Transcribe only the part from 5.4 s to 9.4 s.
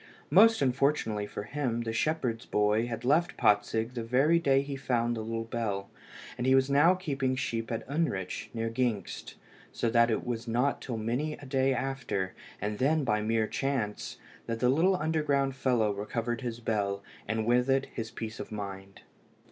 bell, and he was now keeping sheep at Unrich, near Gingst,